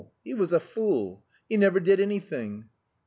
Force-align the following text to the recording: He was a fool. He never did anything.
He 0.23 0.33
was 0.33 0.51
a 0.51 0.59
fool. 0.59 1.23
He 1.47 1.57
never 1.57 1.79
did 1.79 1.99
anything. 1.99 2.69